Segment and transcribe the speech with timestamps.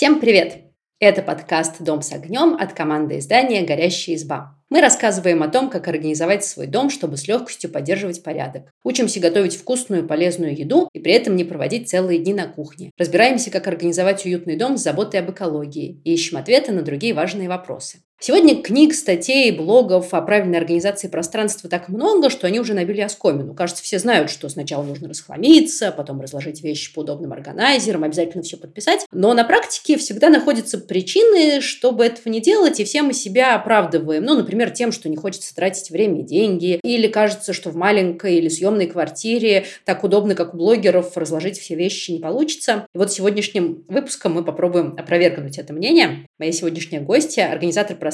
[0.00, 0.62] Всем привет!
[0.98, 4.56] Это подкаст «Дом с огнем» от команды издания «Горящая изба».
[4.70, 8.70] Мы рассказываем о том, как организовать свой дом, чтобы с легкостью поддерживать порядок.
[8.82, 12.90] Учимся готовить вкусную, полезную еду и при этом не проводить целые дни на кухне.
[12.96, 17.50] Разбираемся, как организовать уютный дом с заботой об экологии и ищем ответы на другие важные
[17.50, 17.98] вопросы.
[18.22, 23.54] Сегодня книг, статей, блогов о правильной организации пространства так много, что они уже набили оскомину.
[23.54, 28.58] Кажется, все знают, что сначала нужно расхламиться, потом разложить вещи по удобным органайзерам, обязательно все
[28.58, 29.06] подписать.
[29.10, 34.22] Но на практике всегда находятся причины, чтобы этого не делать, и все мы себя оправдываем.
[34.22, 38.34] Ну, например, тем, что не хочется тратить время и деньги, или кажется, что в маленькой
[38.34, 42.86] или съемной квартире так удобно, как у блогеров, разложить все вещи не получится.
[42.94, 46.26] И вот сегодняшним выпуском мы попробуем опровергнуть это мнение.
[46.38, 48.09] Моя сегодняшняя гостья– организатор пространства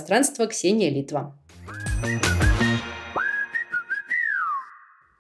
[0.48, 1.38] Ксения Литва.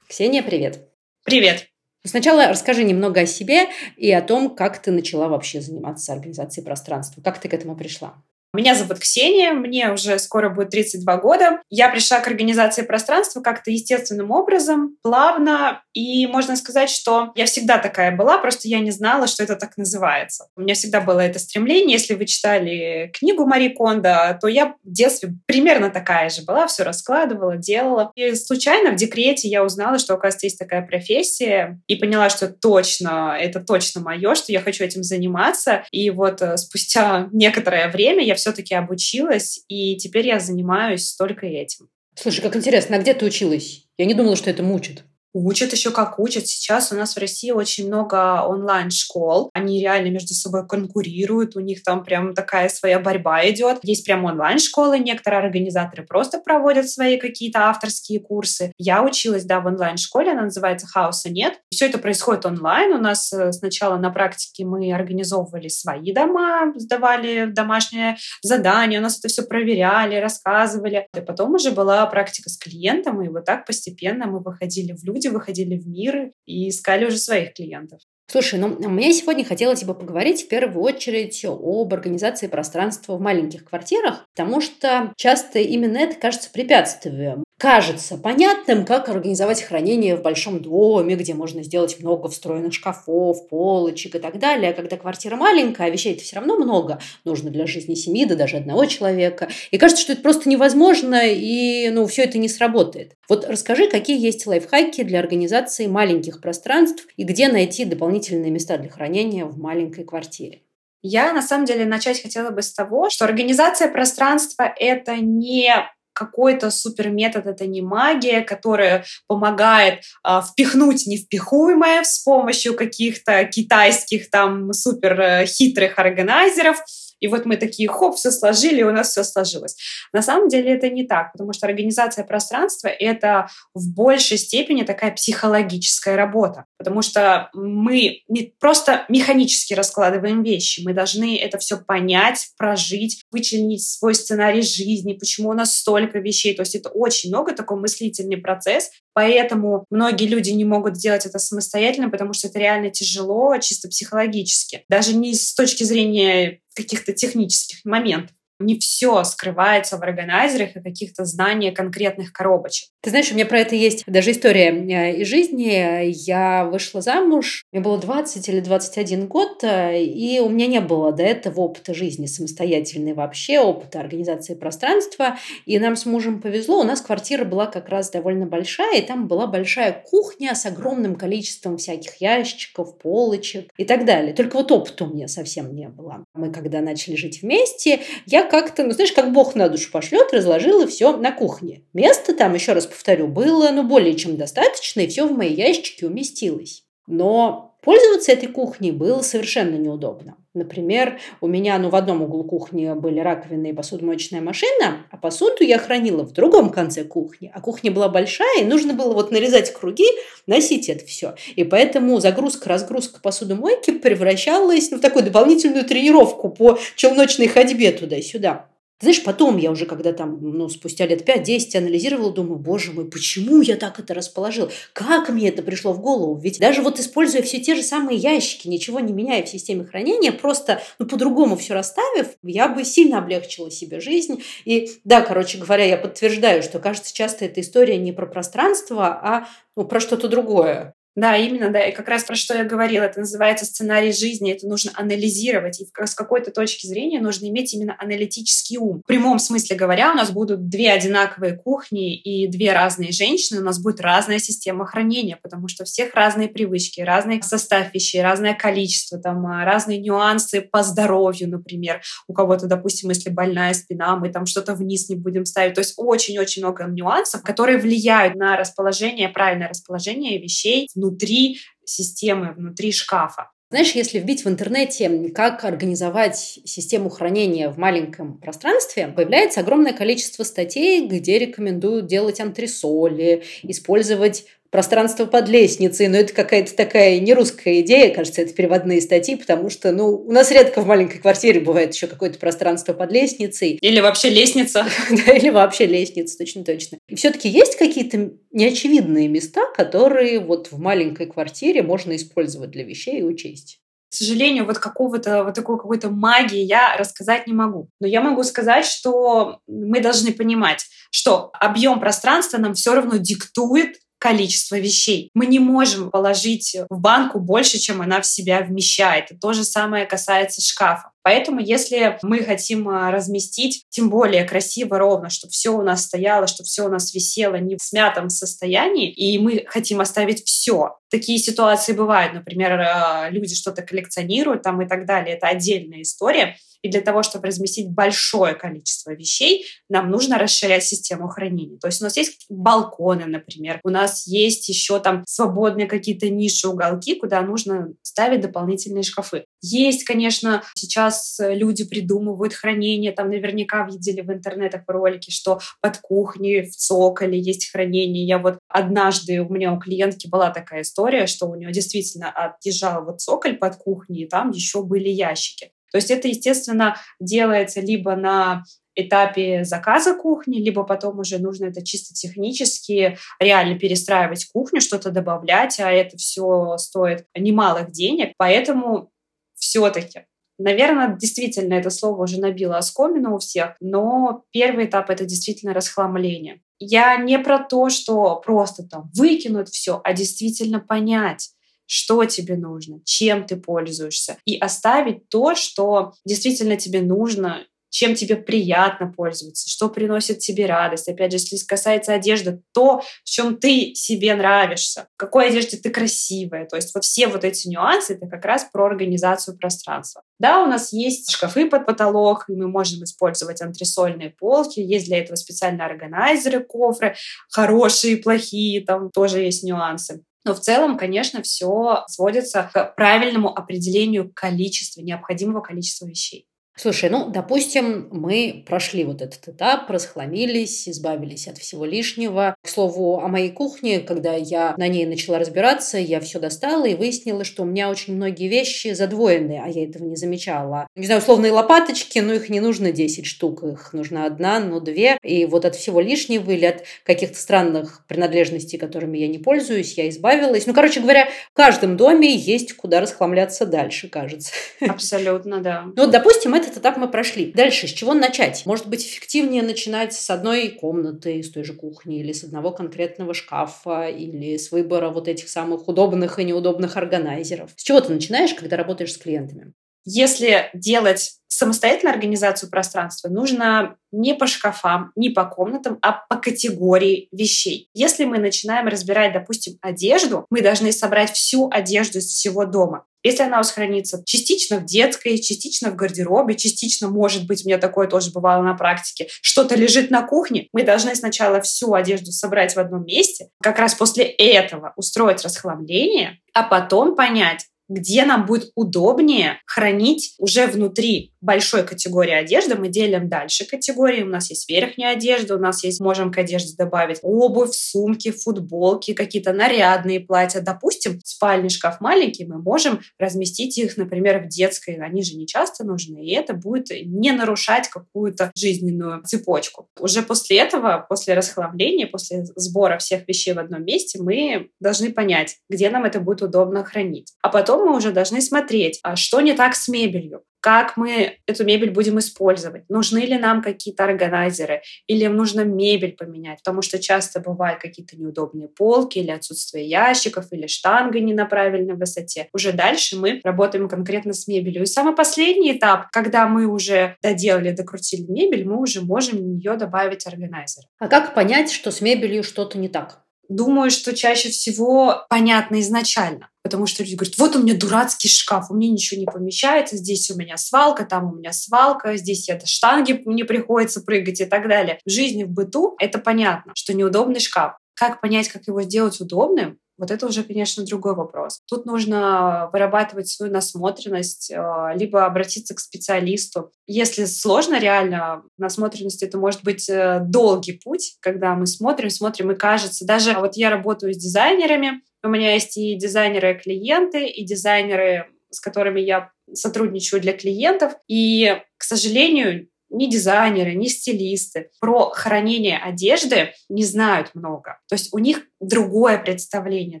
[0.08, 0.88] Ксения, привет.
[1.24, 1.68] Привет.
[2.04, 7.20] Сначала расскажи немного о себе и о том, как ты начала вообще заниматься организацией пространства.
[7.20, 8.22] Как ты к этому пришла?
[8.56, 11.60] Меня зовут Ксения, мне уже скоро будет 32 года.
[11.68, 17.76] Я пришла к организации пространства как-то естественным образом, плавно, и можно сказать, что я всегда
[17.76, 20.48] такая была, просто я не знала, что это так называется.
[20.56, 21.98] У меня всегда было это стремление.
[21.98, 26.82] Если вы читали книгу Мари Кондо, то я в детстве примерно такая же была, все
[26.82, 28.10] раскладывала, делала.
[28.14, 33.36] И случайно в декрете я узнала, что, оказывается, есть такая профессия, и поняла, что точно,
[33.38, 35.84] это точно мое, что я хочу этим заниматься.
[35.90, 41.46] И вот э, спустя некоторое время я все все-таки обучилась, и теперь я занимаюсь только
[41.46, 41.88] этим.
[42.14, 43.88] Слушай, как интересно, а где ты училась?
[43.98, 45.02] Я не думала, что это мучит.
[45.38, 46.46] Учат еще как учат.
[46.46, 49.50] Сейчас у нас в России очень много онлайн-школ.
[49.52, 51.56] Они реально между собой конкурируют.
[51.56, 53.80] У них там прям такая своя борьба идет.
[53.82, 54.98] Есть прям онлайн-школы.
[54.98, 58.72] Некоторые организаторы просто проводят свои какие-то авторские курсы.
[58.78, 60.32] Я училась, да, в онлайн-школе.
[60.32, 61.60] Она называется «Хаоса нет».
[61.70, 62.94] Все это происходит онлайн.
[62.94, 69.00] У нас э, сначала на практике мы организовывали свои дома, сдавали домашнее задание.
[69.00, 71.06] У нас это все проверяли, рассказывали.
[71.14, 73.20] И потом уже была практика с клиентом.
[73.20, 77.18] И вот так постепенно мы выходили в люди, люди выходили в мир и искали уже
[77.18, 78.00] своих клиентов.
[78.28, 83.64] Слушай, ну мне сегодня хотелось бы поговорить в первую очередь об организации пространства в маленьких
[83.64, 90.60] квартирах, потому что часто именно это кажется препятствием кажется понятным, как организовать хранение в большом
[90.60, 94.70] доме, где можно сделать много встроенных шкафов, полочек и так далее.
[94.70, 98.58] А когда квартира маленькая, а вещей-то все равно много, нужно для жизни семьи, да даже
[98.58, 99.48] одного человека.
[99.70, 103.12] И кажется, что это просто невозможно, и ну, все это не сработает.
[103.28, 108.15] Вот расскажи, какие есть лайфхаки для организации маленьких пространств и где найти дополнительные
[108.50, 110.62] места для хранения в маленькой квартире.
[111.02, 115.72] Я, на самом деле, начать хотела бы с того, что организация пространства— это не
[116.16, 124.30] какой-то супер метод, это не магия, которая помогает э, впихнуть невпихуемое с помощью каких-то китайских
[124.30, 126.82] там супер э, хитрых органайзеров,
[127.20, 129.76] и вот мы такие, хоп, все сложили, и у нас все сложилось.
[130.12, 135.12] На самом деле это не так, потому что организация пространства— это в большей степени такая
[135.12, 142.48] психологическая работа, потому что мы не просто механически раскладываем вещи, мы должны это все понять,
[142.56, 146.54] прожить, вычленить свой сценарий жизни, почему у нас столько вещей.
[146.54, 151.38] То есть это очень много, такой мыслительный процесс, Поэтому многие люди не могут сделать это
[151.38, 154.84] самостоятельно, потому что это реально тяжело, чисто психологически.
[154.90, 161.24] Даже не с точки зрения каких-то технических моментов не все скрывается в органайзерах и каких-то
[161.24, 162.90] знаниях конкретных коробочек.
[163.02, 166.10] Ты знаешь, у меня про это есть даже история э, из жизни.
[166.26, 171.12] Я вышла замуж, мне было 20 или 21 год, э, и у меня не было
[171.12, 175.38] до этого опыта жизни самостоятельной вообще, опыта организации пространства.
[175.66, 179.28] И нам с мужем повезло, у нас квартира была как раз довольно большая, и там
[179.28, 184.34] была большая кухня с огромным количеством всяких ящиков, полочек и так далее.
[184.34, 186.24] Только вот опыта у меня совсем не было.
[186.34, 190.86] Мы когда начали жить вместе, я как-то, ну, знаешь, как Бог на душу пошлет, разложила
[190.86, 191.82] все на кухне.
[191.92, 196.04] Место там, еще раз повторю, было, ну, более чем достаточно, и все в мои ящики
[196.04, 196.84] уместилось.
[197.06, 200.36] Но пользоваться этой кухней было совершенно неудобно.
[200.56, 205.62] Например, у меня ну, в одном углу кухни были раковины и посудомоечная машина, а посуду
[205.62, 207.52] я хранила в другом конце кухни.
[207.54, 210.06] А кухня была большая, и нужно было вот нарезать круги,
[210.46, 211.34] носить это все.
[211.56, 218.66] И поэтому загрузка-разгрузка посудомойки превращалась ну, в такую дополнительную тренировку по челночной ходьбе туда-сюда.
[218.98, 223.60] Знаешь, потом я уже, когда там, ну, спустя лет 5-10 анализировала, думаю, боже мой, почему
[223.60, 224.70] я так это расположил?
[224.94, 226.34] Как мне это пришло в голову?
[226.38, 230.32] Ведь даже вот используя все те же самые ящики, ничего не меняя в системе хранения,
[230.32, 234.42] просто, ну, по-другому все расставив, я бы сильно облегчила себе жизнь.
[234.64, 239.48] И да, короче говоря, я подтверждаю, что, кажется, часто эта история не про пространство, а
[239.76, 240.95] ну, про что-то другое.
[241.16, 241.80] Да, именно, да.
[241.80, 245.80] И как раз про что я говорила, это называется сценарий жизни, это нужно анализировать.
[245.80, 249.00] И с какой-то точки зрения нужно иметь именно аналитический ум.
[249.02, 253.64] В прямом смысле говоря, у нас будут две одинаковые кухни и две разные женщины, у
[253.64, 258.52] нас будет разная система хранения, потому что у всех разные привычки, разный состав вещей, разное
[258.52, 262.02] количество, там, а, разные нюансы по здоровью, например.
[262.28, 265.74] У кого-то, допустим, если больная спина, мы там что-то вниз не будем ставить.
[265.74, 272.92] То есть очень-очень много нюансов, которые влияют на расположение, правильное расположение вещей внутри системы, внутри
[272.92, 273.50] шкафа.
[273.68, 280.44] Знаешь, если вбить в интернете, как организовать систему хранения в маленьком пространстве, появляется огромное количество
[280.44, 287.80] статей, где рекомендуют делать антресоли, использовать пространство под лестницей, но это какая-то такая не русская
[287.80, 291.94] идея, кажется, это переводные статьи, потому что, ну, у нас редко в маленькой квартире бывает
[291.94, 293.78] еще какое-то пространство под лестницей.
[293.80, 294.84] Или вообще лестница.
[295.10, 296.98] Да, или вообще лестница, точно-точно.
[297.08, 303.20] И все-таки есть какие-то неочевидные места, которые вот в маленькой квартире можно использовать для вещей
[303.20, 303.80] и учесть?
[304.10, 307.88] К сожалению, вот какого-то вот такой какой-то магии я рассказать не могу.
[307.98, 313.96] Но я могу сказать, что мы должны понимать, что объем пространства нам все равно диктует
[314.26, 315.30] количество вещей.
[315.34, 319.30] Мы не можем положить в банку больше, чем она в себя вмещает.
[319.40, 321.12] То же самое касается шкафа.
[321.22, 326.48] Поэтому, если мы хотим а, разместить, тем более красиво, ровно, чтобы все у нас стояло,
[326.48, 330.96] чтобы все у нас висело не в смятом состоянии, и мы хотим оставить все.
[331.08, 332.32] Такие ситуации бывают.
[332.32, 335.36] Например, а, люди что-то коллекционируют там и так далее.
[335.36, 336.56] Это отдельная история.
[336.86, 341.78] И для того, чтобы разместить большое количество вещей, нам нужно расширять систему хранения.
[341.78, 346.68] То есть у нас есть балконы, например, у нас есть еще там свободные какие-то ниши,
[346.68, 349.46] уголки, куда нужно ставить дополнительные шкафы.
[349.60, 356.62] Есть, конечно, сейчас люди придумывают хранение, там наверняка видели в интернетах ролики, что под кухней
[356.62, 358.24] в цоколе есть хранение.
[358.24, 363.04] Я вот однажды у меня у клиентки была такая история, что у нее действительно отъезжал
[363.04, 365.72] вот цоколь под кухней, и там еще были ящики.
[365.92, 371.84] То есть это, естественно, делается либо на этапе заказа кухни, либо потом уже нужно это
[371.84, 378.32] чисто технически реально перестраивать кухню, что-то добавлять, а это все стоит немалых денег.
[378.38, 379.10] Поэтому
[379.54, 380.24] все-таки
[380.58, 386.62] Наверное, действительно это слово уже набило оскомину у всех, но первый этап— это действительно расхламление.
[386.78, 391.50] Я не про то, что просто там выкинуть все, а действительно понять,
[391.86, 397.64] что тебе нужно, чем ты пользуешься, и оставить то, что действительно тебе нужно,
[397.96, 401.08] чем тебе приятно пользоваться, что приносит тебе радость.
[401.08, 405.88] Опять же, если касается одежды, то, в чем ты себе нравишься, в какой одежде ты
[405.88, 406.66] красивая.
[406.66, 410.22] То есть вот все вот эти нюансы— это как раз про организацию пространства.
[410.38, 415.18] Да, у нас есть шкафы под потолок, и мы можем использовать антресольные полки, есть для
[415.18, 417.16] этого специальные органайзеры, кофры,
[417.50, 420.22] хорошие плохие, там тоже есть нюансы.
[420.46, 426.46] Но в целом, конечно, все сводится к правильному определению количества, необходимого количества вещей.
[426.78, 432.54] Слушай, ну, допустим, мы прошли вот этот этап, расхламились, избавились от всего лишнего.
[432.62, 436.94] К слову, о моей кухне, когда я на ней начала разбираться, я все достала и
[436.94, 440.86] выяснила, что у меня очень многие вещи задвоенные, а я этого не замечала.
[440.94, 445.16] Не знаю, условные лопаточки, но их не нужно 10 штук, их нужна одна, но две.
[445.22, 450.10] И вот от всего лишнего или от каких-то странных принадлежностей, которыми я не пользуюсь, я
[450.10, 450.66] избавилась.
[450.66, 454.52] Ну, короче говоря, в каждом доме есть куда расхламляться дальше, кажется.
[454.86, 455.84] Абсолютно, да.
[455.96, 457.52] Ну, вот, допустим, это этот этап мы прошли.
[457.52, 458.64] Дальше, с чего начать?
[458.66, 463.34] Может быть, эффективнее начинать с одной комнаты, с той же кухни, или с одного конкретного
[463.34, 467.72] шкафа, или с выбора вот этих самых удобных и неудобных органайзеров.
[467.76, 469.72] С чего ты начинаешь, когда работаешь с клиентами?
[470.06, 477.28] Если делать самостоятельную организацию пространства, нужно не по шкафам, не по комнатам, а по категории
[477.32, 477.88] вещей.
[477.92, 483.04] Если мы начинаем разбирать, допустим, одежду, мы должны собрать всю одежду из всего дома.
[483.24, 487.68] Если она у вас хранится частично в детской, частично в гардеробе, частично, может быть, у
[487.68, 492.30] меня такое тоже бывало на практике, что-то лежит на кухне, мы должны сначала всю одежду
[492.30, 498.46] собрать в одном месте, как раз после этого устроить расхламление, а потом понять, где нам
[498.46, 502.74] будет удобнее хранить уже внутри большой категории одежды.
[502.74, 504.22] Мы делим дальше категории.
[504.22, 509.14] У нас есть верхняя одежда, у нас есть, можем к одежде добавить обувь, сумки, футболки,
[509.14, 510.60] какие-то нарядные платья.
[510.60, 514.96] Допустим, спальный шкаф маленький, мы можем разместить их, например, в детской.
[514.96, 519.88] Они же не часто нужны, и это будет не нарушать какую-то жизненную цепочку.
[520.00, 525.58] Уже после этого, после расхламления, после сбора всех вещей в одном месте, мы должны понять,
[525.70, 527.32] где нам это будет удобно хранить.
[527.40, 531.64] А потом мы уже должны смотреть, а что не так с мебелью, как мы эту
[531.64, 537.40] мебель будем использовать, нужны ли нам какие-то органайзеры, или нужно мебель поменять, потому что часто
[537.40, 542.48] бывают какие-то неудобные полки или отсутствие ящиков, или штанга не на правильной высоте.
[542.52, 544.82] Уже дальше мы работаем конкретно с мебелью.
[544.82, 549.76] И самый последний этап, когда мы уже доделали, докрутили мебель, мы уже можем в нее
[549.76, 550.84] добавить органайзер.
[550.98, 553.25] А как понять, что с мебелью что-то не так?
[553.48, 556.50] Думаю, что чаще всего понятно изначально.
[556.62, 560.28] Потому что люди говорят, вот у меня дурацкий шкаф, у меня ничего не помещается, здесь
[560.30, 564.68] у меня свалка, там у меня свалка, здесь это штанги, мне приходится прыгать и так
[564.68, 564.98] далее.
[565.06, 567.74] В жизни, в быту это понятно, что неудобный шкаф.
[567.94, 569.78] Как понять, как его сделать удобным?
[569.98, 571.60] Вот это уже, конечно, другой вопрос.
[571.66, 576.70] Тут нужно вырабатывать свою насмотренность, э, либо обратиться к специалисту.
[576.86, 582.56] Если сложно реально, насмотренность это может быть э, долгий путь, когда мы смотрим, смотрим, и
[582.56, 588.60] кажется, даже вот я работаю с дизайнерами, у меня есть и дизайнеры-клиенты, и дизайнеры, с
[588.60, 590.94] которыми я сотрудничаю для клиентов.
[591.08, 597.78] И, к сожалению, ни дизайнеры, ни стилисты про хранение одежды не знают много.
[597.88, 600.00] То есть у них другое представление.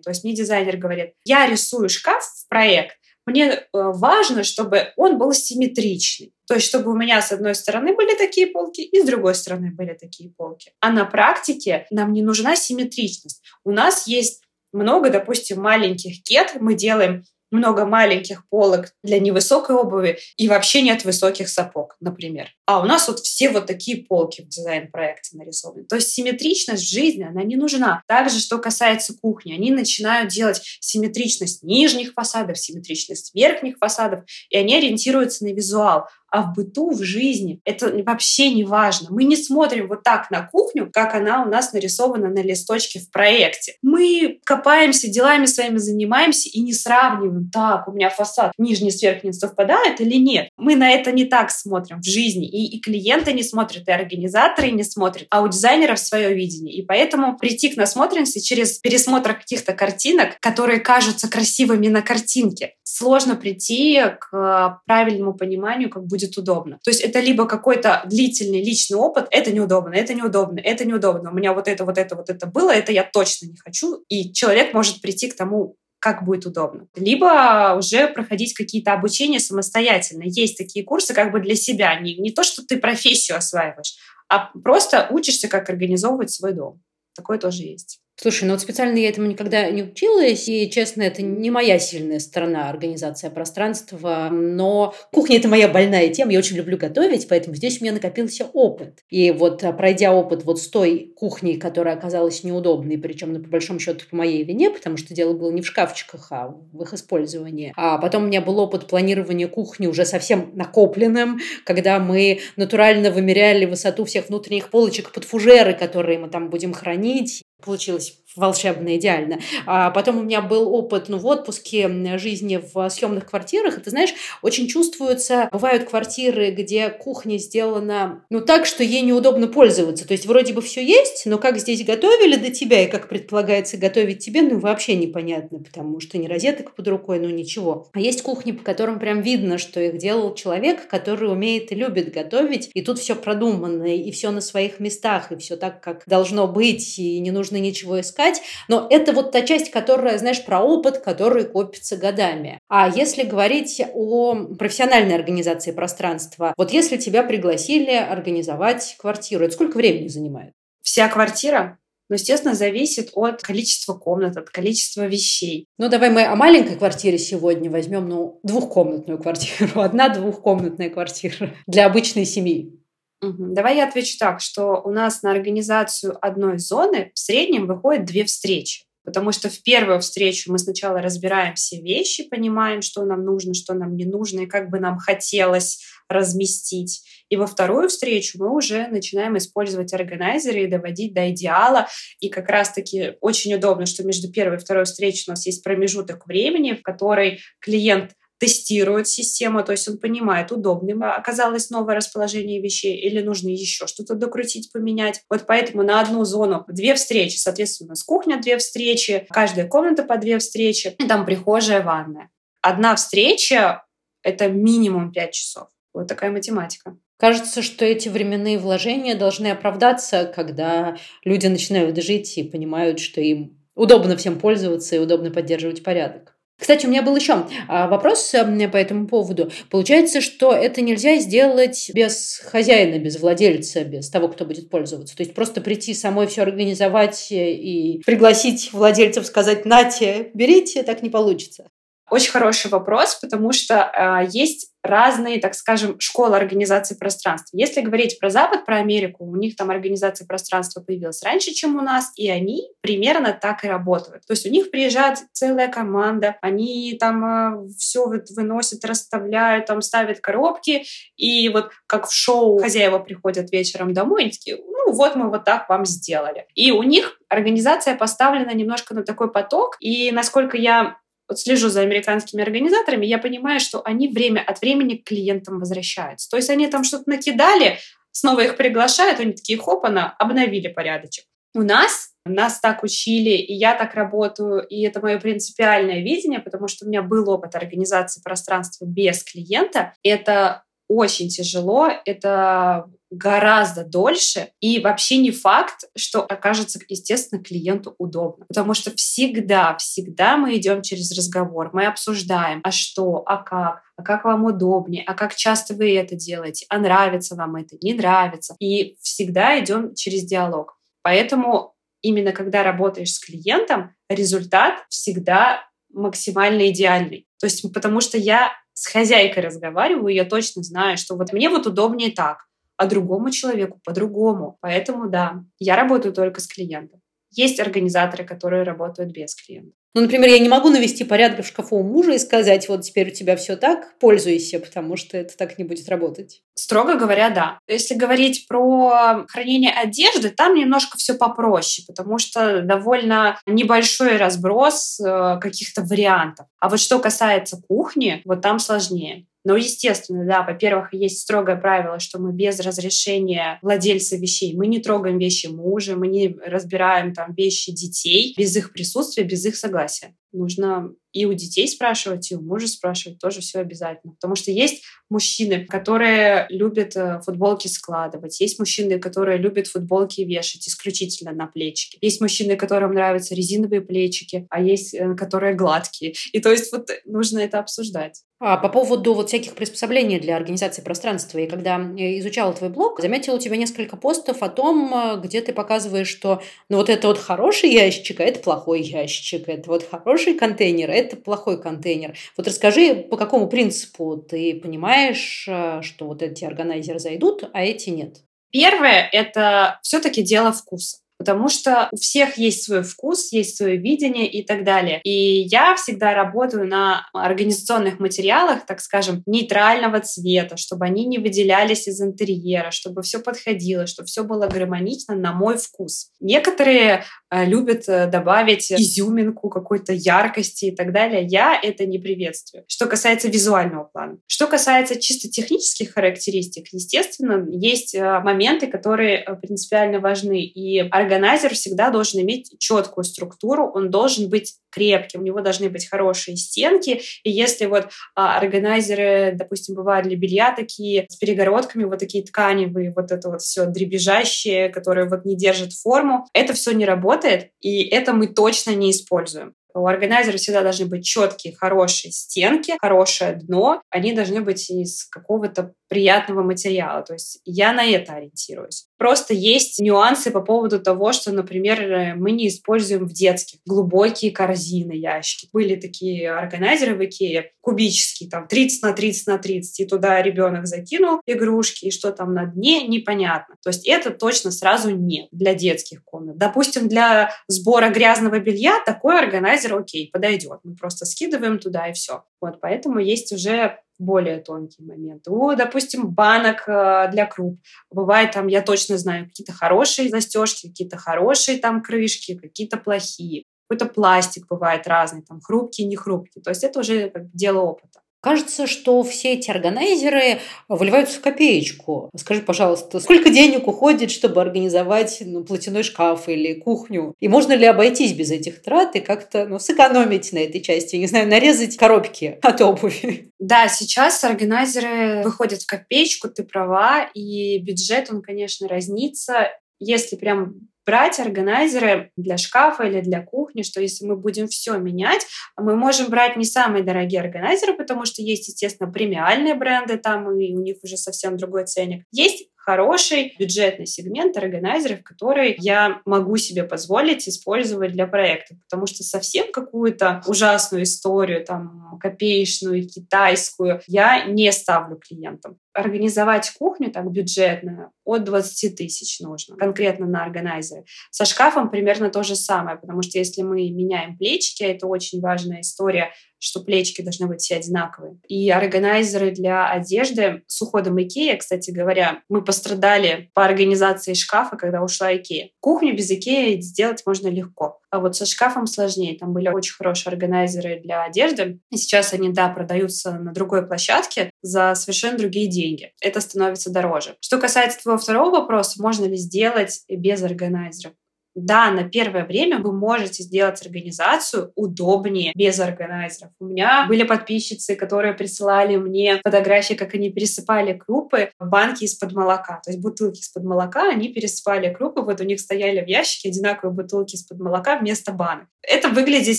[0.00, 5.18] То есть мне дизайнер говорит, я рисую шкаф в проект, мне э, важно, чтобы он
[5.18, 6.32] был симметричный.
[6.46, 9.72] То есть, чтобы у меня с одной стороны были такие полки, и с другой стороны
[9.72, 10.72] были такие полки.
[10.80, 13.42] А на практике нам не нужна симметричность.
[13.64, 16.56] У нас есть много, допустим, маленьких кет.
[16.60, 17.24] Мы делаем
[17.56, 22.48] много маленьких полок для невысокой обуви и вообще нет высоких сапог, например.
[22.66, 25.84] А у нас вот все вот такие полки в дизайн-проекте нарисованы.
[25.84, 28.02] То есть симметричность в жизни, она не нужна.
[28.06, 34.76] Также, что касается кухни, они начинают делать симметричность нижних фасадов, симметричность верхних фасадов, и они
[34.76, 39.08] ориентируются на визуал а в быту, в жизни это вообще не важно.
[39.10, 43.10] Мы не смотрим вот так на кухню, как она у нас нарисована на листочке в
[43.10, 43.74] проекте.
[43.82, 49.32] Мы копаемся, делами своими занимаемся и не сравниваем, так, у меня фасад нижний с верхним
[49.32, 50.48] совпадает или нет.
[50.56, 52.48] Мы на это не так смотрим в жизни.
[52.48, 56.74] И, и клиенты не смотрят, и организаторы не смотрят, а у дизайнеров свое видение.
[56.74, 63.36] И поэтому прийти к насмотренности через пересмотр каких-то картинок, которые кажутся красивыми на картинке, сложно
[63.36, 66.78] прийти к правильному пониманию, как будет будет удобно.
[66.82, 71.30] То есть это либо какой-то длительный личный опыт, это неудобно, это неудобно, это неудобно.
[71.30, 74.04] У меня вот это, вот это, вот это было, это я точно не хочу.
[74.08, 76.86] И человек может прийти к тому, как будет удобно.
[76.94, 80.22] Либо уже проходить какие-то обучения самостоятельно.
[80.24, 81.98] Есть такие курсы как бы для себя.
[82.00, 83.96] Не, не то, что ты профессию осваиваешь,
[84.28, 86.82] а просто учишься, как организовывать свой дом.
[87.14, 88.00] Такое тоже есть.
[88.18, 92.18] Слушай, ну вот специально я этому никогда не училась, и, честно, это не моя сильная
[92.18, 97.78] сторона организация пространства, но кухня– это моя больная тема, я очень люблю готовить, поэтому здесь
[97.78, 99.00] у меня накопился опыт.
[99.10, 103.50] И вот а, пройдя опыт вот с той кухней, которая оказалась неудобной, причем, ну, по
[103.50, 106.94] большому счету, по моей вине, потому что дело было не в шкафчиках, а в их
[106.94, 107.74] использовании.
[107.76, 113.66] А потом у меня был опыт планирования кухни уже совсем накопленным, когда мы натурально вымеряли
[113.66, 119.40] высоту всех внутренних полочек под фужеры, которые мы там будем хранить, получилось волшебно, идеально.
[119.66, 121.88] А потом у меня был опыт ну, в отпуске
[122.18, 123.78] жизни в съемных квартирах.
[123.78, 129.48] И ты знаешь, очень чувствуются, бывают квартиры, где кухня сделана ну так, что ей неудобно
[129.48, 130.06] пользоваться.
[130.06, 133.76] То есть вроде бы все есть, но как здесь готовили до тебя и как предполагается
[133.76, 137.88] готовить тебе, ну вообще непонятно, потому что ни розеток под рукой, ну ничего.
[137.92, 142.12] А есть кухни, по которым прям видно, что их делал человек, который умеет и любит
[142.12, 146.46] готовить, и тут все продумано, и все на своих местах, и все так, как должно
[146.46, 150.60] быть, и не нужно ничего искать искать, но это вот та часть, которая, знаешь, про
[150.60, 152.58] опыт, который копится годами.
[152.68, 159.76] А если говорить о профессиональной организации пространства, вот если тебя пригласили организовать квартиру, это сколько
[159.76, 160.52] времени занимает?
[160.82, 161.78] Вся квартира?
[162.08, 165.66] Но, естественно, зависит от количества комнат, от количества вещей.
[165.76, 169.70] Ну, давай мы о маленькой квартире сегодня возьмем, ну, двухкомнатную квартиру.
[169.80, 172.78] Одна двухкомнатная квартира для обычной семьи.
[173.20, 178.24] Давай я отвечу так, что у нас на организацию одной зоны в среднем выходит две
[178.24, 178.84] встречи.
[179.06, 183.72] Потому что в первую встречу мы сначала разбираем все вещи, понимаем, что нам нужно, что
[183.72, 187.02] нам не нужно, и как бы нам хотелось разместить.
[187.28, 191.86] И во вторую встречу мы уже начинаем использовать органайзеры и доводить до идеала.
[192.18, 196.26] И как раз-таки очень удобно, что между первой и второй встречей у нас есть промежуток
[196.26, 202.96] времени, в который клиент тестирует систему, то есть он понимает, удобным оказалось новое расположение вещей
[202.96, 205.22] или нужно еще что-то докрутить, поменять.
[205.30, 210.16] Вот поэтому на одну зону две встречи, соответственно, с кухня две встречи, каждая комната по
[210.18, 212.30] две встречи, и там прихожая, ванная.
[212.60, 213.84] Одна встреча—
[214.22, 215.68] это минимум пять часов.
[215.94, 216.98] Вот такая математика.
[217.18, 223.58] Кажется, что эти временные вложения должны оправдаться, когда люди начинают жить и понимают, что им
[223.74, 226.35] удобно всем пользоваться и удобно поддерживать порядок.
[226.58, 229.50] Кстати, у меня был еще а, вопрос э, по этому поводу.
[229.70, 235.14] Получается, что это нельзя сделать без хозяина, без владельца, без того, кто будет пользоваться.
[235.16, 241.10] То есть просто прийти самой все организовать и пригласить владельцев сказать «нате, берите», так не
[241.10, 241.68] получится.
[242.08, 247.56] Очень хороший вопрос, потому что э, есть разные, так скажем, школы организации пространства.
[247.58, 251.80] Если говорить про Запад, про Америку, у них там организация пространства появилась раньше, чем у
[251.80, 254.24] нас, и они примерно так и работают.
[254.24, 259.82] То есть у них приезжает целая команда, они там э, все вот выносят, расставляют, там
[259.82, 260.84] ставят коробки,
[261.16, 265.44] и вот как в шоу хозяева приходят вечером домой, и такие, ну вот мы вот
[265.44, 266.46] так вам сделали.
[266.54, 271.80] И у них организация поставлена немножко на такой поток, и насколько я вот слежу за
[271.80, 276.28] американскими организаторами, я понимаю, что они время от времени к клиентам возвращаются.
[276.30, 277.78] То есть они там что-то накидали,
[278.12, 281.24] снова их приглашают, они такие, хоп, она, обновили порядочек.
[281.54, 286.68] У нас нас так учили, и я так работаю, и это мое принципиальное видение, потому
[286.68, 289.94] что у меня был опыт организации пространства без клиента.
[290.02, 298.46] Это очень тяжело, это гораздо дольше, и вообще не факт, что окажется, естественно, клиенту удобно.
[298.48, 304.02] Потому что всегда, всегда мы идем через разговор, мы обсуждаем, а что, а как, а
[304.02, 308.56] как вам удобнее, а как часто вы это делаете, а нравится вам это, не нравится.
[308.58, 310.76] И всегда идем через диалог.
[311.02, 317.26] Поэтому именно когда работаешь с клиентом, результат всегда максимально идеальный.
[317.38, 321.66] То есть потому что я с хозяйкой разговариваю, я точно знаю, что вот мне вот
[321.66, 322.45] удобнее так,
[322.76, 324.58] а другому человеку по-другому.
[324.60, 327.00] Поэтому да, я работаю только с клиентом.
[327.30, 329.72] Есть организаторы, которые работают без клиента.
[329.96, 333.08] Ну, например, я не могу навести порядок в шкафу у мужа и сказать, вот теперь
[333.08, 336.42] у тебя все так, пользуйся, потому что это так не будет работать.
[336.54, 337.60] Строго говоря, да.
[337.66, 345.38] Если говорить про хранение одежды, там немножко все попроще, потому что довольно небольшой разброс э,
[345.40, 346.46] каких-то вариантов.
[346.60, 349.24] А вот что касается кухни, вот там сложнее.
[349.46, 354.80] Но, естественно, да, во-первых, есть строгое правило, что мы без разрешения владельца вещей, мы не
[354.80, 360.16] трогаем вещи мужа, мы не разбираем там вещи детей без их присутствия, без их согласия.
[360.32, 364.12] Нужно и у детей спрашивать, и у мужа спрашивать, тоже все обязательно.
[364.12, 370.68] Потому что есть мужчины, которые любят э, футболки складывать, есть мужчины, которые любят футболки вешать
[370.68, 376.12] исключительно на плечики, есть мужчины, которым нравятся резиновые плечики, а есть, э, которые гладкие.
[376.32, 378.22] И то есть вот нужно это обсуждать.
[378.38, 383.36] А по поводу вот всяких приспособлений для организации пространства, и когда изучала твой блог, заметила
[383.36, 387.16] у тебя несколько постов о том, э, где ты показываешь, что ну вот это вот
[387.16, 392.16] хороший ящик, а это плохой ящик, это вот хороший контейнер, а это плохой контейнер.
[392.36, 397.90] Вот расскажи, по какому принципу ты понимаешь, э, что вот эти органайзеры зайдут, а эти
[397.90, 398.22] нет?
[398.50, 404.30] Первое– это все-таки дело вкуса потому что у всех есть свой вкус, есть свое видение
[404.30, 405.00] и так далее.
[405.02, 411.88] И я всегда работаю на организационных материалах, так скажем, нейтрального цвета, чтобы они не выделялись
[411.88, 416.10] из интерьера, чтобы все подходило, чтобы все было гармонично на мой вкус.
[416.20, 421.26] Некоторые э, любят э, добавить изюминку какой-то яркости и так далее.
[421.26, 422.62] Я это не приветствую.
[422.68, 424.18] Что касается визуального плана.
[424.28, 430.44] Что касается чисто технических характеристик, естественно, есть э, моменты, которые принципиально важны.
[430.44, 435.88] И органайзер всегда должен иметь четкую структуру, он должен быть крепким, у него должны быть
[435.88, 437.00] хорошие стенки.
[437.24, 442.92] И если вот а, органайзеры, допустим, бывают для белья такие с перегородками, вот такие тканевые,
[442.94, 447.84] вот это вот все дребезжащее, которое вот не держит форму, это все не работает, и
[447.84, 449.54] это мы точно не используем.
[449.76, 453.82] У органайзера всегда должны быть четкие, хорошие стенки, хорошее дно.
[453.90, 457.02] Они должны быть из какого-то приятного материала.
[457.02, 458.86] То есть я на это ориентируюсь.
[458.98, 464.30] Просто есть нюансы по поводу того, что, например, э, мы не используем в детских глубокие
[464.30, 465.48] корзины, ящики.
[465.52, 470.66] Были такие органайзеры в Икее, кубические, там 30 на 30 на 30, и туда ребенок
[470.66, 473.56] закинул игрушки, и что там на дне, непонятно.
[473.62, 476.38] То есть это точно сразу нет для детских комнат.
[476.38, 480.60] Допустим, для сбора грязного белья такой органайзер, окей, подойдет.
[480.64, 482.24] Мы просто скидываем туда и все.
[482.40, 485.30] Вот, поэтому есть уже более тонкие моменты.
[485.30, 487.60] У, допустим, банок э, для круп.
[487.90, 493.44] Бывает там, я точно знаю, какие-то хорошие застежки, какие-то хорошие там крышки, какие-то плохие.
[493.68, 496.40] Какой-то пластик бывает разный, там хрупкий, не хрупкий.
[496.40, 498.00] То есть это уже как дело опыта.
[498.26, 502.10] Кажется, что все эти органайзеры выливаются в копеечку.
[502.16, 507.14] Скажи, пожалуйста, сколько денег уходит, чтобы организовать ну, платяной шкаф или кухню?
[507.20, 510.96] И можно ли обойтись без этих трат и как-то ну, сэкономить на этой части?
[510.96, 513.30] Не знаю, нарезать коробки от обуви.
[513.38, 519.52] Да, сейчас органайзеры выходят в копеечку, ты права, и бюджет, он, конечно, разнится.
[519.78, 525.26] Если прям брать органайзеры для шкафа или для кухни, что если мы будем все менять,
[525.56, 530.54] мы можем брать не самые дорогие органайзеры, потому что есть, естественно, премиальные бренды там, и
[530.54, 532.04] у них уже совсем другой ценник.
[532.12, 538.56] Есть хороший бюджетный сегмент органайзеров, который я могу себе позволить использовать для проекта.
[538.68, 546.90] Потому что совсем какую-то ужасную историю, там, копеечную, китайскую, я не ставлю клиентам организовать кухню
[546.90, 550.84] так бюджетную от 20 тысяч нужно, конкретно на органайзеры.
[551.10, 555.60] Со шкафом примерно то же самое, потому что если мы меняем плечики, это очень важная
[555.60, 558.18] история, что плечики должны быть все одинаковые.
[558.28, 564.82] И органайзеры для одежды с уходом Икея, кстати говоря, мы пострадали по организации шкафа, когда
[564.82, 565.50] ушла Икея.
[565.60, 567.80] Кухню без Икеи сделать можно легко.
[567.90, 569.16] А вот со шкафом сложнее.
[569.18, 571.60] Там были очень хорошие органайзеры для одежды.
[571.70, 575.92] И сейчас они, да, продаются на другой площадке за совершенно другие деньги.
[576.00, 577.16] Это становится дороже.
[577.20, 580.92] Что касается твоего второго вопроса, можно ли сделать без органайзеров?
[581.36, 586.32] Да, на первое время вы можете сделать организацию удобнее без органайзеров.
[586.40, 592.12] У меня были подписчицы, которые присылали мне фотографии, как они пересыпали крупы в банки из-под
[592.12, 592.60] молока.
[592.64, 596.74] То есть бутылки из-под молока, они пересыпали крупы, вот у них стояли в ящике одинаковые
[596.74, 598.46] бутылки из-под молока вместо банок.
[598.62, 599.38] Это выглядит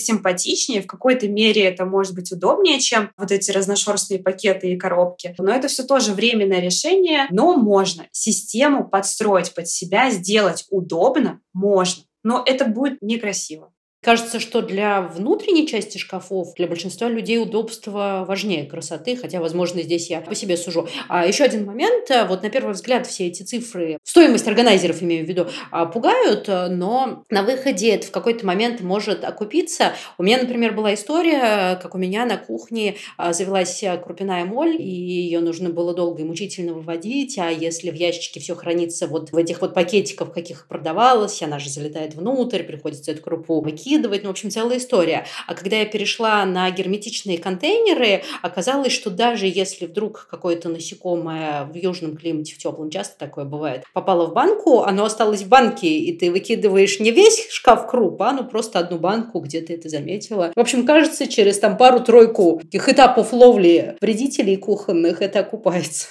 [0.00, 5.34] симпатичнее, в какой-то мере это может быть удобнее, чем вот эти разношерстные пакеты и коробки.
[5.38, 12.04] Но это все тоже временное решение, но можно систему подстроить под себя, сделать удобно, можно.
[12.22, 13.72] Но это будет некрасиво.
[14.00, 20.08] Кажется, что для внутренней части шкафов для большинства людей удобство важнее красоты, хотя, возможно, здесь
[20.08, 20.88] я по себе сужу.
[21.08, 22.08] А еще один момент.
[22.28, 27.24] Вот на первый взгляд все эти цифры, стоимость органайзеров, имею в виду, а, пугают, но
[27.28, 29.94] на выходе это в какой-то момент может окупиться.
[30.16, 34.88] У меня, например, была история, как у меня на кухне а, завелась крупяная моль, и
[34.88, 39.36] ее нужно было долго и мучительно выводить, а если в ящике все хранится вот в
[39.36, 44.28] этих вот пакетиках, каких продавалось, она же залетает внутрь, приходится эту крупу выкидывать, выкидывать, ну,
[44.28, 45.24] в общем, целая история.
[45.46, 51.74] А когда я перешла на герметичные контейнеры, оказалось, что даже если вдруг какое-то насекомое в
[51.74, 56.16] южном климате, в теплом, часто такое бывает, попало в банку, оно осталось в банке, и
[56.16, 60.52] ты выкидываешь не весь шкаф круп, а ну просто одну банку, где ты это заметила.
[60.54, 66.08] В общем, кажется, через там пару-тройку этапов ловли вредителей кухонных это окупается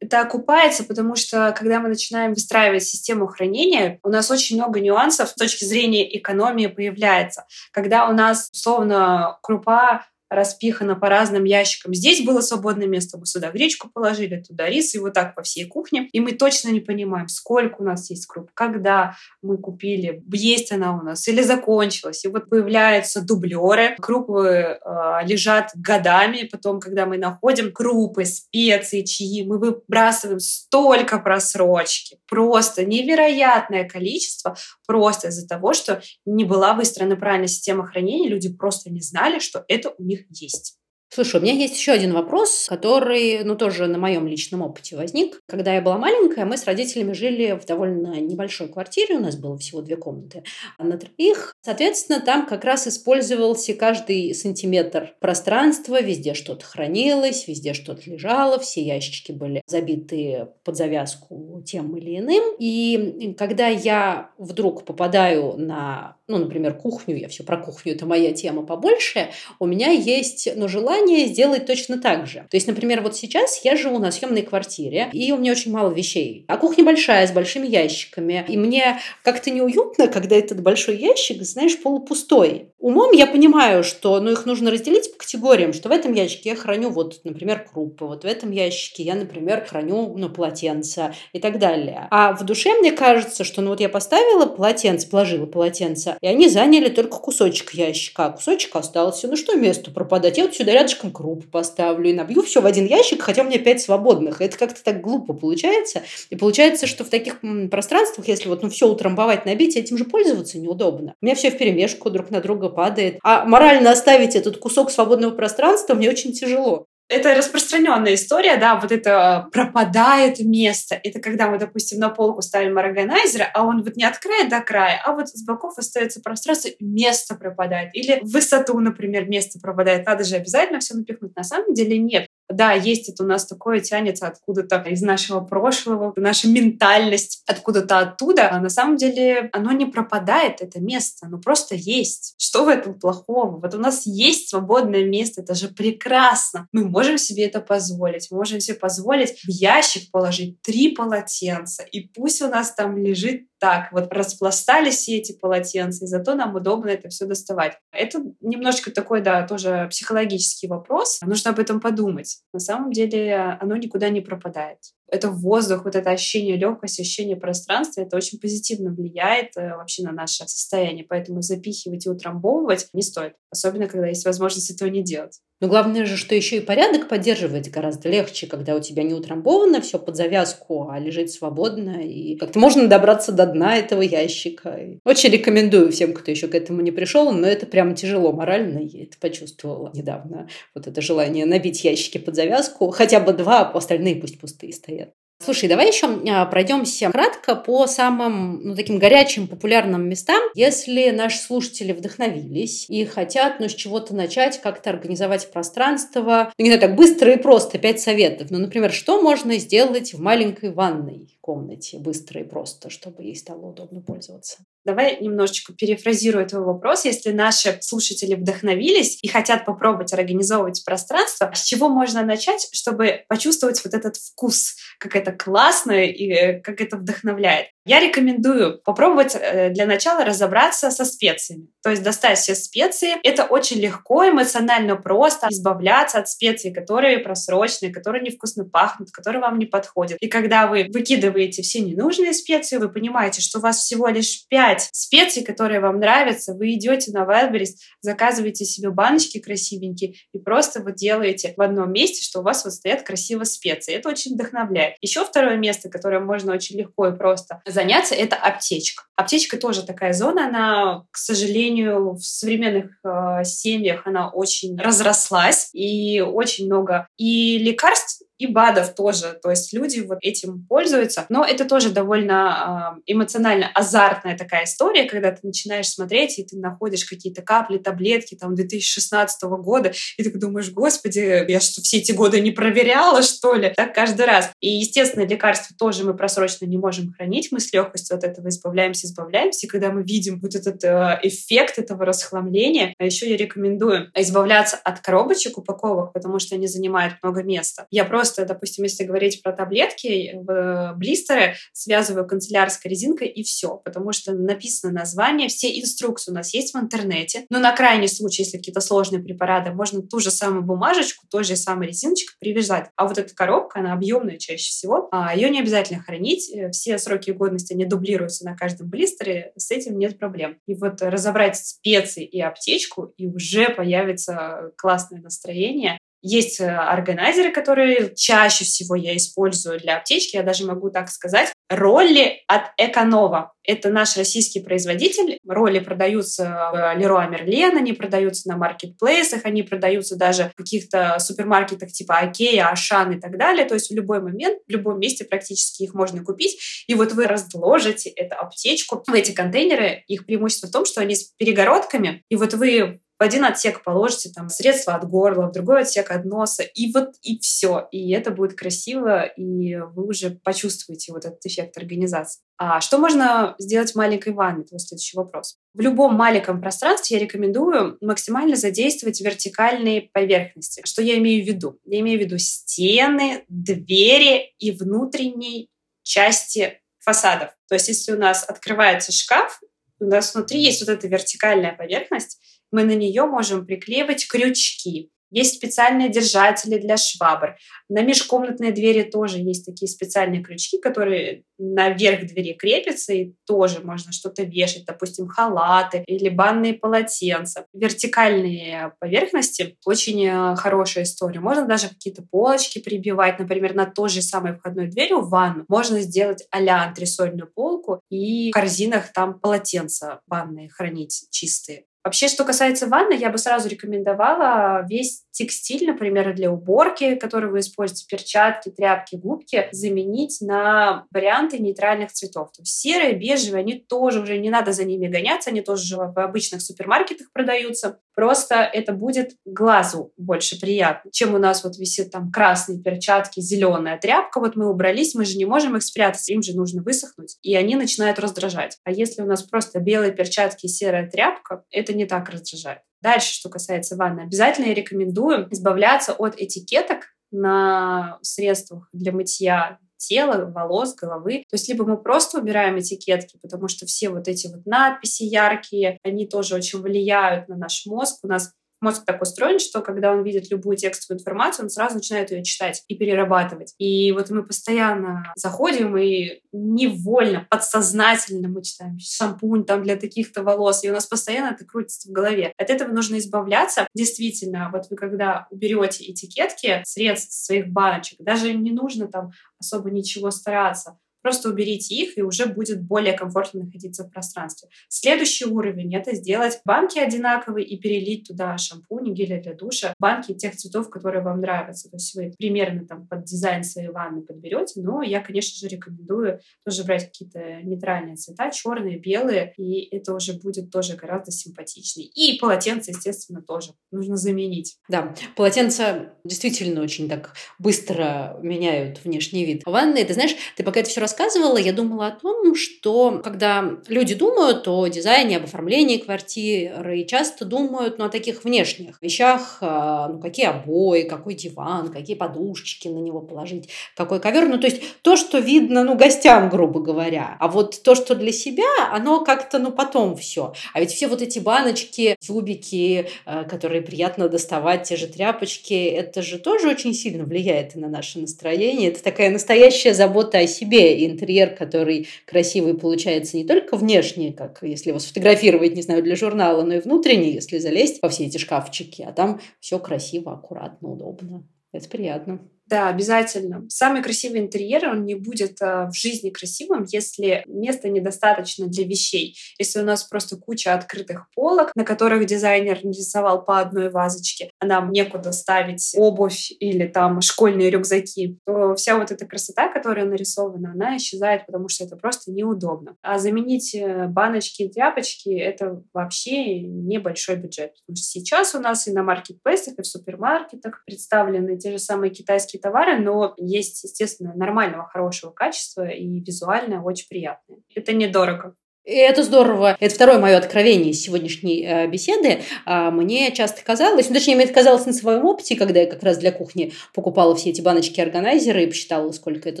[0.00, 5.30] это окупается, потому что когда мы начинаем выстраивать систему хранения, у нас очень много нюансов
[5.30, 7.46] с точки зрения экономии появляется.
[7.72, 11.94] Когда у нас, условно, крупа распихано по разным ящикам.
[11.94, 15.66] Здесь было свободное место, мы сюда гречку положили, туда рис, и вот так по всей
[15.66, 16.08] кухне.
[16.12, 20.96] И мы точно не понимаем, сколько у нас есть круп, когда мы купили, есть она
[20.96, 22.24] у нас или закончилась.
[22.24, 24.78] И вот появляются дублеры, крупы э,
[25.24, 33.88] лежат годами, потом, когда мы находим крупы, специи, чаи, мы выбрасываем столько просрочки, просто невероятное
[33.88, 39.38] количество, просто из-за того, что не была выстроена правильная система хранения, люди просто не знали,
[39.38, 40.78] что это у них есть.
[41.08, 45.40] Слушай, у меня есть еще один вопрос, который, ну, тоже на моем личном опыте возник.
[45.46, 49.56] Когда я была маленькая, мы с родителями жили в довольно небольшой квартире, у нас было
[49.56, 50.42] всего две комнаты
[50.78, 51.54] на троих.
[51.62, 58.82] Соответственно, там как раз использовался каждый сантиметр пространства, везде что-то хранилось, везде что-то лежало, все
[58.82, 62.42] ящички были забиты под завязку тем или иным.
[62.58, 68.32] И когда я вдруг попадаю на, ну, например, кухню, я все про кухню, это моя
[68.32, 72.46] тема побольше, у меня есть, ну, желание желание сделать точно так же.
[72.50, 75.92] То есть, например, вот сейчас я живу на съемной квартире, и у меня очень мало
[75.92, 76.44] вещей.
[76.48, 78.44] А кухня большая, с большими ящиками.
[78.48, 82.68] И мне как-то неуютно, когда этот большой ящик, знаешь, полупустой.
[82.78, 86.56] Умом я понимаю, что ну, их нужно разделить по категориям, что в этом ящике я
[86.56, 91.58] храню, вот, например, крупы, вот в этом ящике я, например, храню ну, полотенца и так
[91.58, 92.06] далее.
[92.10, 96.48] А в душе мне кажется, что ну вот я поставила полотенце, положила полотенце, и они
[96.48, 99.28] заняли только кусочек ящика, а кусочек остался.
[99.28, 100.38] Ну что место пропадать?
[100.38, 103.58] Я вот сюда рядышком крупы поставлю и набью все в один ящик, хотя у меня
[103.58, 104.40] пять свободных.
[104.40, 106.02] Это как-то так глупо получается.
[106.30, 110.58] И получается, что в таких пространствах, если вот ну, все утрамбовать, набить, этим же пользоваться
[110.58, 111.14] неудобно.
[111.20, 113.18] У меня все в перемешку друг на друга падает.
[113.22, 116.86] А морально оставить этот кусок свободного пространства мне очень тяжело.
[117.08, 120.98] Это распространенная история, да, вот это пропадает место.
[121.04, 124.60] Это когда мы, допустим, на полку ставим органайзер, а он вот не от края до
[124.60, 127.90] края, а вот с боков остается пространство, место пропадает.
[127.94, 130.04] Или высоту, например, место пропадает.
[130.04, 131.36] Надо же обязательно все напихнуть.
[131.36, 132.26] На самом деле нет.
[132.48, 138.50] Да, есть это у нас такое, тянется откуда-то из нашего прошлого, наша ментальность откуда-то оттуда.
[138.50, 142.34] А на самом деле оно не пропадает, это место, оно просто есть.
[142.38, 143.58] Что в этом плохого?
[143.60, 146.68] Вот у нас есть свободное место, это же прекрасно.
[146.72, 148.30] Мы можем себе это позволить.
[148.30, 153.92] Можем себе позволить в ящик положить три полотенца, и пусть у нас там лежит так
[153.92, 157.78] вот распластались все эти полотенца, и зато нам удобно это все доставать.
[157.92, 161.20] Это немножечко такой, да, тоже психологический вопрос.
[161.22, 162.38] Нужно об этом подумать.
[162.52, 168.00] На самом деле оно никуда не пропадает это воздух, вот это ощущение легкости, ощущение пространства,
[168.02, 171.04] это очень позитивно влияет э, вообще на наше состояние.
[171.08, 173.34] Поэтому запихивать и утрамбовывать не стоит.
[173.50, 175.40] Особенно, когда есть возможность этого не делать.
[175.60, 179.80] Но главное же, что еще и порядок поддерживать гораздо легче, когда у тебя не утрамбовано
[179.80, 184.78] все под завязку, а лежит свободно, и как-то можно добраться до дна этого ящика.
[185.04, 189.04] Очень рекомендую всем, кто еще к этому не пришел, но это прямо тяжело морально, я
[189.04, 190.46] это почувствовала недавно.
[190.74, 194.95] Вот это желание набить ящики под завязку, хотя бы два, а остальные пусть пустые стоят.
[195.38, 200.42] Слушай, давай еще а, пройдемся кратко по самым ну, таким горячим, популярным местам.
[200.54, 206.70] Если наши слушатели вдохновились и хотят ну, с чего-то начать, как-то организовать пространство, ну, не
[206.70, 208.50] знаю, так быстро и просто, пять советов.
[208.50, 213.66] Ну, например, что можно сделать в маленькой ванной комнате быстро и просто, чтобы ей стало
[213.66, 214.58] удобно пользоваться?
[214.86, 217.04] Давай немножечко перефразирую твой вопрос.
[217.04, 223.84] Если наши слушатели вдохновились и хотят попробовать организовывать пространство, с чего можно начать, чтобы почувствовать
[223.84, 227.66] вот этот вкус, как это классно и э, как это вдохновляет?
[227.86, 231.68] Я рекомендую попробовать э, для начала разобраться со специями.
[231.84, 233.10] То есть достать все специи.
[233.22, 239.56] Это очень легко, эмоционально просто избавляться от специй, которые просроченные, которые невкусно пахнут, которые вам
[239.60, 240.18] не подходят.
[240.20, 244.88] И когда вы выкидываете все ненужные специи, вы понимаете, что у вас всего лишь 5
[244.90, 250.96] специй, которые вам нравятся, вы идете на Wildberries, заказываете себе баночки красивенькие и просто вот
[250.96, 253.94] делаете в одном месте, что у вас вот стоят красиво специи.
[253.94, 254.96] Это очень вдохновляет.
[255.02, 259.04] Еще второе место, которое можно очень легко и просто заняться, это аптечка.
[259.16, 266.20] Аптечка тоже такая зона, она, к сожалению, в современных э, семьях она очень разрослась и
[266.20, 269.38] очень много и лекарств и БАДов тоже.
[269.42, 271.26] То есть люди вот этим пользуются.
[271.28, 276.56] Но это тоже довольно э, эмоционально азартная такая история, когда ты начинаешь смотреть, и ты
[276.56, 282.12] находишь какие-то капли, таблетки там 2016 года, и ты думаешь, господи, я что, все эти
[282.12, 283.72] годы не проверяла, что ли?
[283.76, 284.50] Так каждый раз.
[284.60, 289.06] И, естественно, лекарства тоже мы просрочно не можем хранить, мы с легкостью от этого избавляемся,
[289.06, 289.66] избавляемся.
[289.66, 294.76] И когда мы видим вот этот э, эффект этого расхламления, а еще я рекомендую избавляться
[294.76, 297.86] от коробочек упаковок, потому что они занимают много места.
[297.90, 303.76] Я просто просто, допустим, если говорить про таблетки, в блистеры связываю канцелярской резинкой и все,
[303.84, 307.46] потому что написано название, все инструкции у нас есть в интернете.
[307.50, 311.54] Но на крайний случай, если какие-то сложные препараты, можно ту же самую бумажечку, той же
[311.54, 312.90] самой резиночкой привязать.
[312.96, 316.50] А вот эта коробка, она объемная чаще всего, а ее не обязательно хранить.
[316.52, 320.58] Э, все сроки годности, они дублируются на каждом блистере, с этим нет проблем.
[320.66, 328.14] И вот разобрать специи и аптечку, и уже появится классное настроение, есть э, органайзеры, которые
[328.14, 331.52] чаще всего я использую для аптечки, я даже могу так сказать.
[331.68, 333.52] Роли от Эконова.
[333.64, 335.38] Это наш российский производитель.
[335.46, 341.90] Роли продаются в Leroy Merlin, они продаются на маркетплейсах, они продаются даже в каких-то супермаркетах
[341.90, 343.64] типа Окея, Ашан и так далее.
[343.64, 346.84] То есть в любой момент, в любом месте практически их можно купить.
[346.86, 350.04] И вот вы разложите эту аптечку в эти контейнеры.
[350.06, 354.30] Их преимущество в том, что они с перегородками, и вот вы в один отсек положите
[354.30, 357.88] там средства от горла, в другой отсек от носа, и вот и все.
[357.90, 362.42] И это будет красиво, и вы уже почувствуете вот этот эффект организации.
[362.58, 364.64] А что можно сделать в маленькой ванной?
[364.64, 365.56] Это следующий вопрос.
[365.72, 370.82] В любом маленьком пространстве я рекомендую максимально задействовать вертикальные поверхности.
[370.84, 371.78] Что я имею в виду?
[371.84, 375.70] Я имею в виду стены, двери и внутренней
[376.02, 377.50] части фасадов.
[377.68, 379.60] То есть если у нас открывается шкаф,
[380.00, 382.38] у нас внутри есть вот эта вертикальная поверхность,
[382.76, 385.10] мы на нее можем приклеивать крючки.
[385.30, 387.56] Есть специальные держатели для швабр.
[387.88, 394.12] На межкомнатные двери тоже есть такие специальные крючки, которые наверх двери крепятся, и тоже можно
[394.12, 397.66] что-то вешать, допустим, халаты или банные полотенца.
[397.72, 401.40] Вертикальные поверхности— очень э, хорошая история.
[401.40, 405.64] Можно даже какие-то полочки прибивать, например, на той же самой входной дверью в ванну.
[405.68, 411.86] Можно сделать а-ля антресольную полку и в корзинах там полотенца банные хранить чистые.
[412.06, 417.58] Вообще, что касается ванны, я бы сразу рекомендовала весь текстиль, например, для уборки, который вы
[417.58, 422.52] используете, перчатки, тряпки, губки, заменить на варианты нейтральных цветов.
[422.52, 426.16] То есть серые, бежевые, они тоже уже не надо за ними гоняться, они тоже в
[426.16, 427.98] обычных супермаркетах продаются.
[428.14, 433.98] Просто это будет глазу больше приятно, чем у нас вот висит там красные перчатки, зеленая
[433.98, 434.38] тряпка.
[434.38, 437.74] Вот мы убрались, мы же не можем их спрятать, им же нужно высохнуть, и они
[437.74, 438.78] начинают раздражать.
[438.84, 442.80] А если у нас просто белые перчатки и серая тряпка, это не так раздражает.
[443.02, 450.50] Дальше, что касается ванны, обязательно я рекомендую избавляться от этикеток на средствах для мытья тела,
[450.50, 451.44] волос, головы.
[451.48, 455.98] То есть либо мы просто убираем этикетки, потому что все вот эти вот надписи яркие,
[456.02, 458.18] они тоже очень влияют на наш мозг.
[458.22, 458.52] У нас
[458.86, 462.84] Мозг так устроен, что когда он видит любую текстовую информацию, он сразу начинает ее читать
[462.86, 463.74] и перерабатывать.
[463.78, 470.84] И вот мы постоянно заходим и невольно, подсознательно мы читаем шампунь там для таких-то волос,
[470.84, 472.52] и у нас постоянно это крутится в голове.
[472.56, 473.88] От этого нужно избавляться.
[473.92, 480.30] Действительно, вот вы когда уберете этикетки средств своих баночек, даже не нужно там особо ничего
[480.30, 480.96] стараться.
[481.26, 484.68] Просто уберите их, и уже будет более комфортно находиться в пространстве.
[484.88, 490.54] Следующий уровень— это сделать банки одинаковые и перелить туда шампунь, гели для душа, банки тех
[490.54, 491.90] цветов, которые вам нравятся.
[491.90, 496.38] То есть вы примерно там под дизайн своей ванны подберете, но я, конечно же, рекомендую
[496.64, 502.06] тоже брать какие-то нейтральные цвета, черные, белые, и это уже будет тоже гораздо симпатичнее.
[502.06, 504.76] И полотенце, естественно, тоже нужно заменить.
[504.88, 510.04] Да, полотенца действительно очень так быстро меняют внешний вид ванны.
[510.04, 514.14] Ты знаешь, ты пока это все рассказываешь, рассказывала, я думала о том, что когда люди
[514.14, 520.20] думают о дизайне, об оформлении квартиры, часто думают ну, о таких внешних вещах, а, ну,
[520.20, 524.48] какие обои, какой диван, какие подушечки на него положить, какой ковер.
[524.48, 527.36] Ну, то есть то, что видно, ну, гостям, грубо говоря.
[527.40, 530.52] А вот то, что для себя, оно как-то, ну, потом все.
[530.74, 536.20] А ведь все вот эти баночки, тюбики, а, которые приятно доставать, те же тряпочки, это
[536.20, 538.90] же тоже очень сильно влияет на наше настроение.
[538.90, 544.90] Это такая настоящая забота о себе интерьер, который красивый получается не только внешне, как если
[544.90, 549.02] его сфотографировать, не знаю, для журнала, но и внутренне, если залезть во все эти шкафчики,
[549.02, 551.46] а там все красиво, аккуратно, удобно.
[551.72, 552.40] Это приятно.
[552.66, 553.64] Да, обязательно.
[553.68, 559.36] Самый красивый интерьер, он не будет а, в жизни красивым, если места недостаточно для вещей.
[559.58, 564.90] Если у нас просто куча открытых полок, на которых дизайнер нарисовал по одной вазочке, нам
[564.90, 570.96] некуда ставить обувь или там школьные рюкзаки, то вся вот эта красота, которая нарисована, она
[570.96, 572.96] исчезает, потому что это просто неудобно.
[573.02, 577.74] А заменить э, баночки и тряпочки— это вообще небольшой бюджет.
[577.86, 582.10] Потому что сейчас у нас и на маркетплейсах, и в супермаркетах представлены те же самые
[582.10, 587.60] китайские товары, но есть, естественно, нормального, хорошего качества и визуально очень приятные.
[587.74, 588.54] Это недорого.
[588.88, 589.76] Это здорово.
[589.80, 592.38] Это второе мое откровение из сегодняшней э, беседы.
[592.64, 596.04] А, мне часто казалось, ну, точнее, мне это казалось на своем опыте, когда я как
[596.04, 599.60] раз для кухни покупала все эти баночки-органайзеры и посчитала, сколько это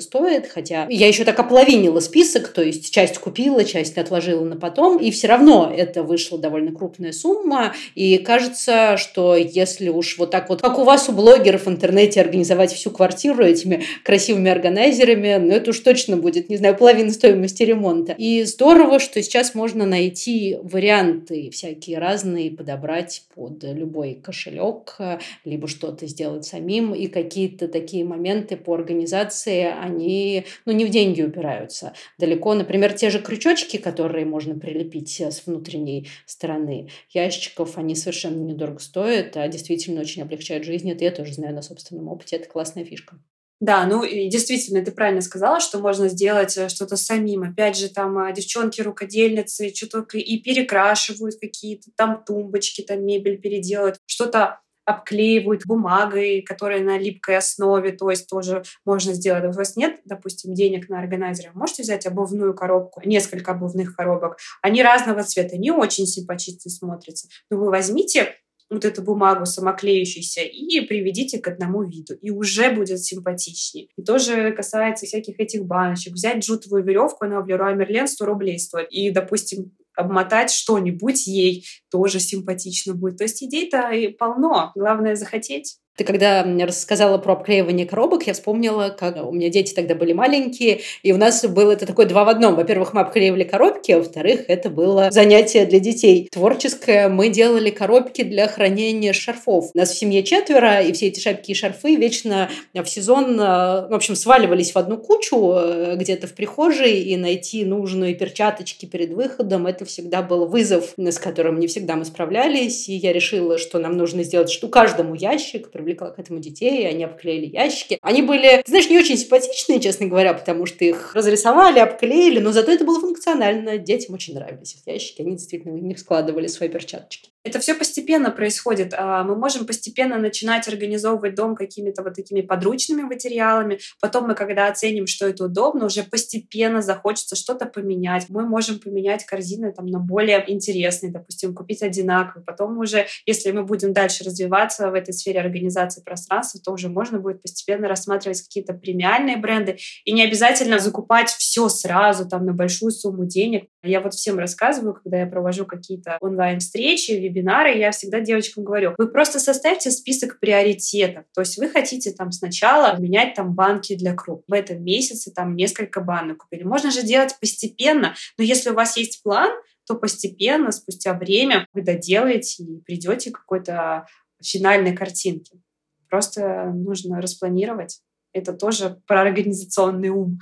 [0.00, 0.46] стоит.
[0.46, 5.10] Хотя я еще так ополовинила список, то есть часть купила, часть отложила на потом, и
[5.10, 7.74] все равно это вышла довольно крупная сумма.
[7.96, 12.20] И кажется, что если уж вот так вот, как у вас у блогеров в интернете
[12.20, 17.64] организовать всю квартиру этими красивыми органайзерами, ну это уж точно будет, не знаю, половина стоимости
[17.64, 18.14] ремонта.
[18.16, 24.98] И здорово, что что сейчас можно найти варианты всякие разные, подобрать под любой кошелек,
[25.46, 26.94] либо что-то сделать самим.
[26.94, 32.52] И какие-то такие моменты по организации, они ну, не в деньги упираются далеко.
[32.52, 39.34] Например, те же крючочки, которые можно прилепить с внутренней стороны ящиков, они совершенно недорого стоят,
[39.38, 40.90] а действительно очень облегчают жизнь.
[40.90, 42.36] Это я тоже знаю на собственном опыте.
[42.36, 43.18] Это классная фишка.
[43.58, 47.42] Да, ну и действительно, ты правильно сказала, что можно сделать э, что-то самим.
[47.42, 54.60] Опять же, там э, девчонки-рукодельницы что-то и перекрашивают какие-то там тумбочки, там мебель переделают, что-то
[54.84, 59.44] обклеивают бумагой, которая на липкой основе, то есть тоже можно сделать.
[59.44, 64.38] У вас нет, допустим, денег на органайзер, можете взять обувную коробку, несколько обувных коробок.
[64.62, 67.26] Они разного цвета, не очень симпатично смотрятся.
[67.50, 68.36] Но вы возьмите
[68.70, 72.14] вот эту бумагу самоклеющуюся и приведите к одному виду.
[72.14, 73.88] И уже будет симпатичнее.
[73.96, 76.14] И тоже касается всяких этих баночек.
[76.14, 78.88] Взять джутовую веревку, она в Леруа Мерлен 100 рублей стоит.
[78.90, 83.18] И, допустим, обмотать что-нибудь ей тоже симпатично будет.
[83.18, 84.72] То есть идей-то и полно.
[84.74, 85.78] Главное захотеть.
[85.96, 90.80] Ты когда рассказала про обклеивание коробок, я вспомнила, как у меня дети тогда были маленькие,
[91.02, 92.54] и у нас было это такое два в одном.
[92.54, 96.28] Во-первых, мы обклеивали коробки, а во-вторых, это было занятие для детей.
[96.30, 97.08] Творческое.
[97.08, 99.70] Мы делали коробки для хранения шарфов.
[99.74, 103.88] У нас в семье четверо, и все эти шапки и шарфы вечно в сезон, э,
[103.88, 109.12] в общем, сваливались в одну кучу э, где-то в прихожей, и найти нужные перчаточки перед
[109.12, 113.78] выходом, это всегда был вызов, с которым не всегда мы справлялись, и я решила, что
[113.78, 117.98] нам нужно сделать, что каждому ящик, привлекла к этому детей, они обклеили ящики.
[118.02, 122.72] Они были, знаешь, не очень симпатичные, честно говоря, потому что их разрисовали, обклеили, но зато
[122.72, 123.78] это было функционально.
[123.78, 127.30] Детям очень нравились эти ящики, они действительно в них складывали свои перчаточки.
[127.46, 128.92] Это все постепенно происходит.
[128.92, 133.78] А, мы можем постепенно начинать организовывать дом какими-то вот такими подручными материалами.
[134.00, 138.26] Потом мы, когда оценим, что это удобно, уже постепенно захочется что-то поменять.
[138.30, 142.44] Мы можем поменять корзины там, на более интересные, допустим, купить одинаковые.
[142.44, 147.20] Потом уже, если мы будем дальше развиваться в этой сфере организации пространства, то уже можно
[147.20, 152.90] будет постепенно рассматривать какие-то премиальные бренды и не обязательно закупать все сразу там на большую
[152.90, 153.68] сумму денег.
[153.84, 159.08] Я вот всем рассказываю, когда я провожу какие-то онлайн-встречи, вебинары, я всегда девочкам говорю, вы
[159.08, 161.24] просто составьте список приоритетов.
[161.34, 164.44] То есть вы хотите там сначала менять там банки для круп.
[164.48, 166.62] В этом месяце там несколько банок купили.
[166.62, 169.50] Можно же делать постепенно, но если у вас есть план,
[169.86, 174.06] то постепенно, спустя время, вы доделаете и придете к какой-то
[174.42, 175.60] финальной картинке.
[176.08, 178.00] Просто нужно распланировать.
[178.32, 180.38] Это тоже про организационный ум.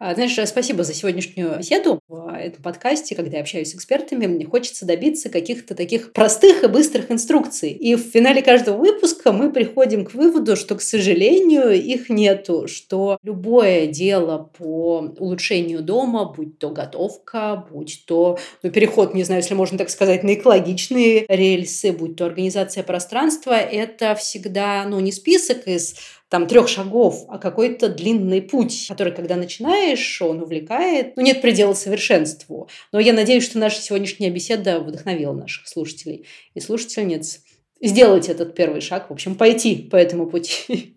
[0.00, 2.00] А, знаешь, спасибо за сегодняшнюю беседу.
[2.08, 6.66] В этом подкасте, когда я общаюсь с экспертами, мне хочется добиться каких-то таких простых и
[6.66, 7.70] быстрых инструкций.
[7.70, 13.18] И в финале каждого выпуска мы приходим к выводу, что, к сожалению, их нету, что
[13.22, 19.54] любое дело по улучшению дома, будь то готовка, будь то ну, переход, не знаю, если
[19.54, 25.68] можно так сказать, на экологичные рельсы, будь то организация пространства, это всегда ну, не список
[25.68, 25.94] из
[26.28, 31.16] там трех шагов, а какой-то длинный путь, который, когда начинаешь, он увлекает.
[31.16, 32.68] Ну, нет предела совершенству.
[32.92, 37.40] Но я надеюсь, что наша сегодняшняя беседа вдохновила наших слушателей и слушательниц
[37.80, 40.96] сделать этот первый шаг, в общем, пойти по этому пути.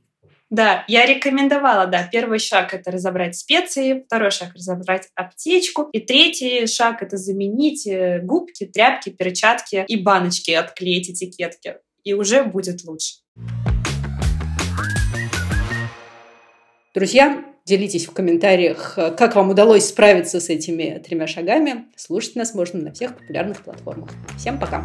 [0.49, 6.67] Да, я рекомендовала, да, первый шаг это разобрать специи, второй шаг разобрать аптечку, и третий
[6.67, 11.75] шаг это заменить э, губки, тряпки, перчатки и баночки, отклеить этикетки,
[12.05, 13.15] и уже будет лучше.
[16.97, 21.85] Друзья, делитесь в комментариях, как вам удалось справиться с этими тремя шагами.
[21.95, 24.09] Слушать нас можно на всех популярных платформах.
[24.35, 24.83] Всем пока!